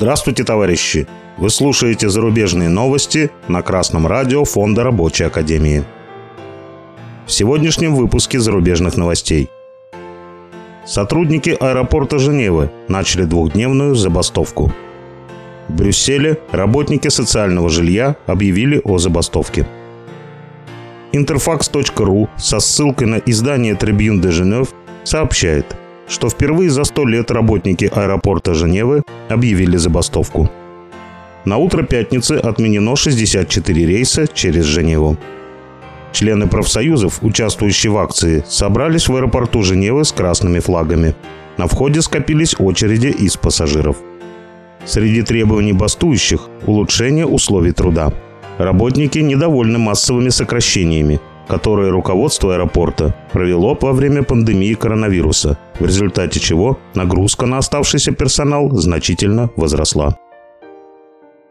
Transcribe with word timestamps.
Здравствуйте, 0.00 0.44
товарищи! 0.44 1.08
Вы 1.38 1.50
слушаете 1.50 2.08
зарубежные 2.08 2.68
новости 2.68 3.32
на 3.48 3.62
Красном 3.62 4.06
радио 4.06 4.44
Фонда 4.44 4.84
Рабочей 4.84 5.24
Академии. 5.24 5.82
В 7.26 7.32
сегодняшнем 7.32 7.96
выпуске 7.96 8.38
зарубежных 8.38 8.96
новостей. 8.96 9.50
Сотрудники 10.86 11.50
аэропорта 11.50 12.20
Женевы 12.20 12.70
начали 12.86 13.24
двухдневную 13.24 13.96
забастовку. 13.96 14.72
В 15.66 15.74
Брюсселе 15.74 16.38
работники 16.52 17.08
социального 17.08 17.68
жилья 17.68 18.14
объявили 18.26 18.80
о 18.84 18.98
забастовке. 18.98 19.66
Интерфакс.ру 21.10 22.28
со 22.36 22.60
ссылкой 22.60 23.08
на 23.08 23.16
издание 23.16 23.74
Tribune 23.74 24.20
de 24.20 24.30
Genève 24.30 24.68
сообщает– 25.02 25.66
что 26.08 26.28
впервые 26.28 26.70
за 26.70 26.84
100 26.84 27.06
лет 27.06 27.30
работники 27.30 27.90
аэропорта 27.94 28.54
Женевы 28.54 29.02
объявили 29.28 29.76
забастовку. 29.76 30.50
На 31.44 31.56
утро 31.56 31.82
пятницы 31.82 32.32
отменено 32.32 32.96
64 32.96 33.86
рейса 33.86 34.26
через 34.26 34.64
Женеву. 34.64 35.16
Члены 36.12 36.46
профсоюзов, 36.46 37.22
участвующие 37.22 37.92
в 37.92 37.98
акции, 37.98 38.42
собрались 38.48 39.08
в 39.08 39.16
аэропорту 39.16 39.62
Женевы 39.62 40.04
с 40.04 40.12
красными 40.12 40.58
флагами. 40.58 41.14
На 41.58 41.66
входе 41.66 42.02
скопились 42.02 42.56
очереди 42.58 43.08
из 43.08 43.36
пассажиров. 43.36 43.96
Среди 44.84 45.22
требований 45.22 45.72
бастующих– 45.72 46.48
улучшение 46.66 47.26
условий 47.26 47.72
труда. 47.72 48.12
Работники 48.58 49.18
недовольны 49.18 49.78
массовыми 49.78 50.30
сокращениями, 50.30 51.20
которые 51.48 51.90
руководство 51.90 52.54
аэропорта 52.54 53.14
провело 53.32 53.76
во 53.80 53.92
время 53.92 54.22
пандемии 54.22 54.74
коронавируса, 54.74 55.58
в 55.80 55.86
результате 55.86 56.38
чего 56.38 56.78
нагрузка 56.94 57.46
на 57.46 57.58
оставшийся 57.58 58.12
персонал 58.12 58.70
значительно 58.70 59.50
возросла. 59.56 60.16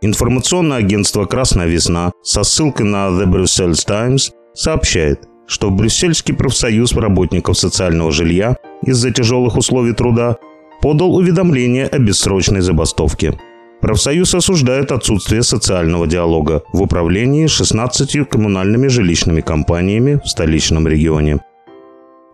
Информационное 0.00 0.78
агентство 0.78 1.26
«Красная 1.26 1.66
весна» 1.66 2.12
со 2.22 2.42
ссылкой 2.42 2.86
на 2.86 3.08
The 3.08 3.26
Brussels 3.26 3.84
Times 3.84 4.32
сообщает, 4.54 5.28
что 5.46 5.70
Брюссельский 5.70 6.34
профсоюз 6.34 6.94
работников 6.94 7.58
социального 7.58 8.10
жилья 8.12 8.56
из-за 8.82 9.10
тяжелых 9.10 9.56
условий 9.56 9.92
труда 9.92 10.36
подал 10.80 11.14
уведомление 11.14 11.86
о 11.86 11.98
бессрочной 11.98 12.60
забастовке– 12.60 13.38
Профсоюз 13.80 14.34
осуждает 14.34 14.92
отсутствие 14.92 15.42
социального 15.42 16.06
диалога 16.06 16.62
в 16.72 16.82
управлении 16.82 17.46
16 17.46 18.28
коммунальными 18.28 18.88
жилищными 18.88 19.40
компаниями 19.40 20.20
в 20.22 20.28
столичном 20.28 20.86
регионе. 20.86 21.40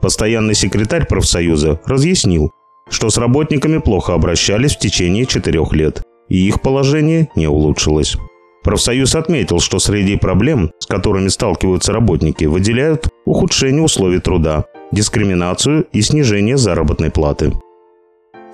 Постоянный 0.00 0.54
секретарь 0.54 1.06
профсоюза 1.06 1.80
разъяснил, 1.84 2.50
что 2.90 3.10
с 3.10 3.18
работниками 3.18 3.78
плохо 3.78 4.14
обращались 4.14 4.76
в 4.76 4.80
течение 4.80 5.24
четырех 5.24 5.72
лет, 5.72 6.02
и 6.28 6.46
их 6.48 6.60
положение 6.60 7.28
не 7.36 7.46
улучшилось. 7.46 8.16
Профсоюз 8.64 9.14
отметил, 9.14 9.60
что 9.60 9.78
среди 9.78 10.16
проблем, 10.16 10.72
с 10.80 10.86
которыми 10.86 11.28
сталкиваются 11.28 11.92
работники, 11.92 12.44
выделяют 12.46 13.08
ухудшение 13.24 13.82
условий 13.82 14.18
труда, 14.18 14.64
дискриминацию 14.90 15.86
и 15.92 16.02
снижение 16.02 16.56
заработной 16.56 17.10
платы. 17.10 17.52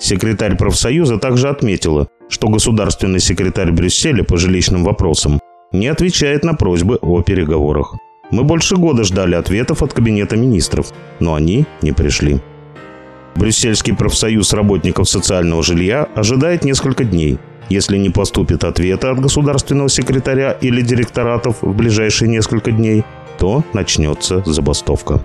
Секретарь 0.02 0.56
профсоюза 0.56 1.16
также 1.16 1.48
отметила, 1.48 2.08
что 2.28 2.48
государственный 2.48 3.20
секретарь 3.20 3.70
Брюсселя 3.70 4.24
по 4.24 4.36
жилищным 4.36 4.82
вопросам 4.82 5.38
не 5.70 5.86
отвечает 5.86 6.42
на 6.42 6.54
просьбы 6.54 6.98
о 7.00 7.22
переговорах. 7.22 7.94
Мы 8.32 8.42
больше 8.42 8.74
года 8.74 9.04
ждали 9.04 9.36
ответов 9.36 9.80
от 9.80 9.92
Кабинета 9.92 10.36
министров, 10.36 10.92
но 11.20 11.34
они 11.34 11.66
не 11.82 11.92
пришли. 11.92 12.40
Брюссельский 13.36 13.94
профсоюз 13.94 14.52
работников 14.52 15.08
социального 15.08 15.62
жилья 15.62 16.08
ожидает 16.16 16.64
несколько 16.64 17.04
дней. 17.04 17.38
Если 17.68 17.96
не 17.96 18.10
поступит 18.10 18.64
ответа 18.64 19.12
от 19.12 19.20
государственного 19.20 19.88
секретаря 19.88 20.50
или 20.50 20.80
директоратов 20.80 21.62
в 21.62 21.76
ближайшие 21.76 22.28
несколько 22.28 22.72
дней, 22.72 23.04
то 23.38 23.62
начнется 23.72 24.42
забастовка. 24.44 25.24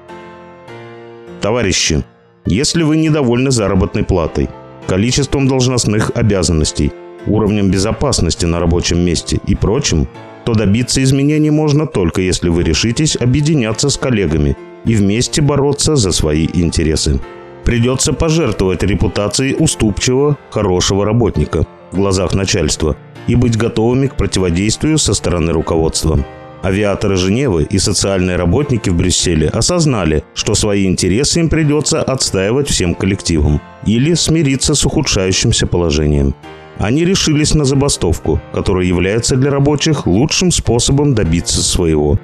Товарищи, 1.41 2.03
если 2.45 2.83
вы 2.83 2.97
недовольны 2.97 3.49
заработной 3.49 4.03
платой, 4.03 4.49
количеством 4.87 5.47
должностных 5.47 6.11
обязанностей, 6.15 6.91
уровнем 7.27 7.69
безопасности 7.69 8.45
на 8.45 8.59
рабочем 8.59 8.99
месте 8.99 9.39
и 9.45 9.53
прочим, 9.53 10.07
то 10.45 10.53
добиться 10.53 11.03
изменений 11.03 11.51
можно 11.51 11.85
только 11.85 12.21
если 12.21 12.49
вы 12.49 12.63
решитесь 12.63 13.17
объединяться 13.17 13.89
с 13.89 13.97
коллегами 13.97 14.55
и 14.85 14.95
вместе 14.95 15.41
бороться 15.41 15.95
за 15.95 16.11
свои 16.11 16.47
интересы. 16.53 17.19
Придется 17.65 18.13
пожертвовать 18.13 18.83
репутацией 18.83 19.55
уступчивого, 19.59 20.37
хорошего 20.49 21.03
работника 21.03 21.67
в 21.91 21.97
глазах 21.97 22.33
начальства 22.33 22.95
и 23.27 23.35
быть 23.35 23.57
готовыми 23.57 24.07
к 24.07 24.15
противодействию 24.15 24.97
со 24.97 25.13
стороны 25.13 25.51
руководства. 25.51 26.25
Авиаторы 26.63 27.17
Женевы 27.17 27.67
и 27.69 27.77
социальные 27.77 28.35
работники 28.35 28.89
в 28.89 28.95
Брюсселе 28.95 29.47
осознали, 29.49 30.23
что 30.33 30.55
свои 30.55 30.85
интересы 30.85 31.39
им 31.39 31.49
придется 31.49 32.01
отстаивать 32.01 32.67
всем 32.67 32.95
коллективом 32.95 33.61
или 33.85 34.15
смириться 34.15 34.73
с 34.73 34.85
ухудшающимся 34.85 35.67
положением. 35.67 36.33
Они 36.77 37.05
решились 37.05 37.53
на 37.53 37.65
забастовку, 37.65 38.39
которая 38.53 38.85
является 38.85 39.35
для 39.35 39.51
рабочих 39.51 40.05
лучшим 40.07 40.51
способом 40.51 41.15
добиться 41.15 41.61
своего. 41.61 42.19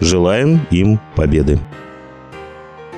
Желаем 0.00 0.60
им 0.70 1.00
победы. 1.14 1.60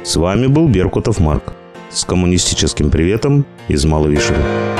С 0.04 0.16
вами 0.16 0.46
был 0.46 0.68
Беркутов 0.68 1.20
Марк. 1.20 1.54
С 1.90 2.04
коммунистическим 2.04 2.90
приветом 2.90 3.44
из 3.68 3.84
Маловишева. 3.84 4.73